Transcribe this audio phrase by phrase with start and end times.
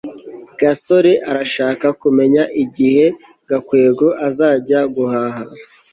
[0.59, 3.05] gasore arashaka kumenya igihe
[3.49, 5.43] gakwego azajya guhaha